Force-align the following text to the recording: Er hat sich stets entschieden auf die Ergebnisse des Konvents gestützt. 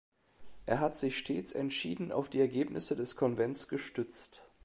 Er 0.65 0.79
hat 0.79 0.97
sich 0.97 1.15
stets 1.15 1.53
entschieden 1.53 2.11
auf 2.11 2.27
die 2.27 2.39
Ergebnisse 2.39 2.95
des 2.95 3.15
Konvents 3.17 3.67
gestützt. 3.67 4.43